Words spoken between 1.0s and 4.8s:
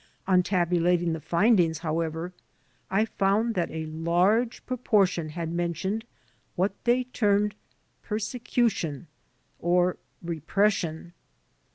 the findings, however, I found that a large